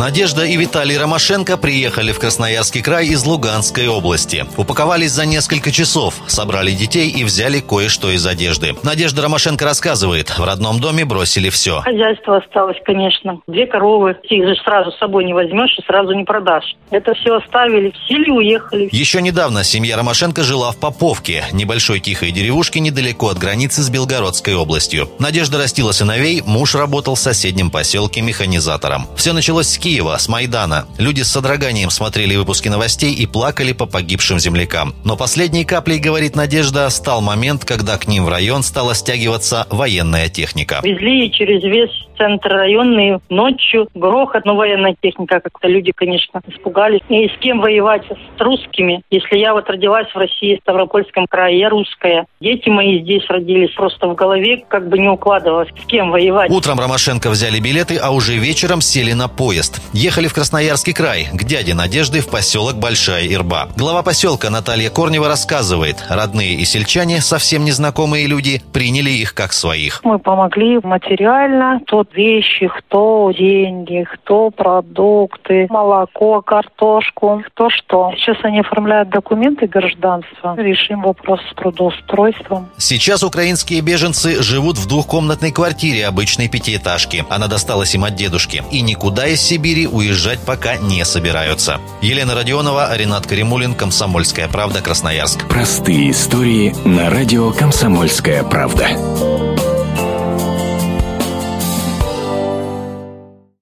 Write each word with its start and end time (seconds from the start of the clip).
Надежда 0.00 0.46
и 0.46 0.56
Виталий 0.56 0.96
Ромашенко 0.96 1.58
приехали 1.58 2.12
в 2.12 2.18
Красноярский 2.18 2.80
край 2.80 3.08
из 3.08 3.26
Луганской 3.26 3.86
области. 3.86 4.46
Упаковались 4.56 5.10
за 5.10 5.26
несколько 5.26 5.70
часов, 5.70 6.14
собрали 6.26 6.70
детей 6.70 7.10
и 7.10 7.22
взяли 7.22 7.60
кое-что 7.60 8.10
из 8.10 8.26
одежды. 8.26 8.74
Надежда 8.82 9.20
Ромашенко 9.20 9.62
рассказывает, 9.66 10.30
в 10.30 10.42
родном 10.42 10.80
доме 10.80 11.04
бросили 11.04 11.50
все. 11.50 11.82
Хозяйство 11.82 12.38
осталось, 12.38 12.78
конечно. 12.82 13.40
Две 13.46 13.66
коровы. 13.66 14.16
Их 14.22 14.42
же 14.48 14.54
сразу 14.64 14.90
с 14.90 14.98
собой 14.98 15.26
не 15.26 15.34
возьмешь 15.34 15.76
и 15.78 15.82
сразу 15.82 16.14
не 16.14 16.24
продашь. 16.24 16.74
Это 16.90 17.12
все 17.12 17.36
оставили, 17.36 17.92
силе 18.08 18.32
уехали. 18.32 18.88
Еще 18.92 19.20
недавно 19.20 19.64
семья 19.64 19.98
Ромашенко 19.98 20.44
жила 20.44 20.72
в 20.72 20.78
Поповке, 20.78 21.44
небольшой 21.52 22.00
тихой 22.00 22.30
деревушке 22.30 22.80
недалеко 22.80 23.28
от 23.28 23.36
границы 23.36 23.82
с 23.82 23.90
Белгородской 23.90 24.54
областью. 24.54 25.10
Надежда 25.18 25.58
растила 25.58 25.92
сыновей, 25.92 26.40
муж 26.40 26.74
работал 26.74 27.16
в 27.16 27.20
соседнем 27.20 27.70
поселке 27.70 28.22
механизатором. 28.22 29.06
Все 29.14 29.34
началось 29.34 29.68
с 29.68 29.76
Киева, 29.76 29.89
с 30.18 30.28
Майдана. 30.28 30.86
Люди 30.98 31.22
с 31.22 31.28
содроганием 31.28 31.90
смотрели 31.90 32.36
выпуски 32.36 32.68
новостей 32.68 33.12
и 33.12 33.26
плакали 33.26 33.72
по 33.72 33.86
погибшим 33.86 34.38
землякам. 34.38 34.94
Но 35.04 35.16
последней 35.16 35.64
каплей, 35.64 35.98
говорит 35.98 36.36
Надежда, 36.36 36.88
стал 36.90 37.20
момент, 37.20 37.64
когда 37.64 37.98
к 37.98 38.06
ним 38.06 38.24
в 38.24 38.28
район 38.28 38.62
стала 38.62 38.94
стягиваться 38.94 39.66
военная 39.70 40.28
техника. 40.28 40.80
Везли 40.84 41.30
через 41.32 41.62
весь 41.64 42.06
центр 42.20 42.52
районный 42.52 43.18
ночью. 43.30 43.88
Грохот, 43.94 44.44
но 44.44 44.54
военная 44.54 44.94
техника. 45.00 45.40
Как-то 45.40 45.68
люди, 45.68 45.92
конечно, 45.92 46.42
испугались. 46.46 47.00
И 47.08 47.28
с 47.28 47.38
кем 47.40 47.60
воевать? 47.60 48.02
С 48.36 48.40
русскими. 48.40 49.02
Если 49.10 49.38
я 49.38 49.54
вот 49.54 49.70
родилась 49.70 50.08
в 50.12 50.16
России, 50.16 50.56
в 50.56 50.60
Ставропольском 50.60 51.26
крае, 51.26 51.58
я 51.58 51.70
русская. 51.70 52.26
Дети 52.40 52.68
мои 52.68 53.00
здесь 53.00 53.24
родились. 53.28 53.74
Просто 53.74 54.06
в 54.06 54.14
голове 54.14 54.62
как 54.68 54.88
бы 54.88 54.98
не 54.98 55.08
укладывалось. 55.08 55.70
С 55.82 55.86
кем 55.86 56.10
воевать? 56.10 56.50
Утром 56.50 56.78
Ромашенко 56.78 57.30
взяли 57.30 57.58
билеты, 57.58 57.96
а 57.96 58.10
уже 58.10 58.34
вечером 58.34 58.82
сели 58.82 59.12
на 59.12 59.28
поезд. 59.28 59.80
Ехали 59.94 60.28
в 60.28 60.34
Красноярский 60.34 60.92
край, 60.92 61.28
к 61.32 61.44
дяде 61.44 61.74
Надежды 61.74 62.20
в 62.20 62.30
поселок 62.30 62.74
Большая 62.74 63.26
Ирба. 63.26 63.68
Глава 63.76 64.02
поселка 64.02 64.50
Наталья 64.50 64.90
Корнева 64.90 65.28
рассказывает, 65.28 66.04
родные 66.10 66.54
и 66.54 66.64
сельчане, 66.64 67.20
совсем 67.20 67.64
незнакомые 67.64 68.26
люди, 68.26 68.60
приняли 68.72 69.10
их 69.10 69.34
как 69.34 69.52
своих. 69.52 70.00
Мы 70.04 70.18
помогли 70.18 70.78
материально. 70.82 71.80
Тот 71.86 72.09
вещи, 72.14 72.68
кто 72.78 73.30
деньги, 73.36 74.06
кто 74.12 74.50
продукты, 74.50 75.66
молоко, 75.70 76.42
картошку, 76.42 77.42
кто 77.46 77.70
что. 77.70 78.12
Сейчас 78.16 78.36
они 78.42 78.60
оформляют 78.60 79.10
документы 79.10 79.66
гражданства. 79.66 80.54
Решим 80.56 81.02
вопрос 81.02 81.40
с 81.50 81.54
трудоустройством. 81.54 82.68
Сейчас 82.76 83.22
украинские 83.22 83.80
беженцы 83.80 84.42
живут 84.42 84.76
в 84.78 84.88
двухкомнатной 84.88 85.52
квартире 85.52 86.06
обычной 86.06 86.48
пятиэтажки. 86.48 87.24
Она 87.28 87.48
досталась 87.48 87.94
им 87.94 88.04
от 88.04 88.14
дедушки. 88.14 88.62
И 88.70 88.80
никуда 88.82 89.26
из 89.26 89.40
Сибири 89.40 89.86
уезжать 89.86 90.40
пока 90.46 90.76
не 90.76 91.04
собираются. 91.04 91.78
Елена 92.02 92.34
Родионова, 92.34 92.96
Ренат 92.96 93.26
Каримулин, 93.26 93.74
Комсомольская 93.74 94.48
правда, 94.48 94.82
Красноярск. 94.82 95.48
Простые 95.48 96.10
истории 96.10 96.74
на 96.84 97.10
радио 97.10 97.52
«Комсомольская 97.52 98.42
правда». 98.44 98.88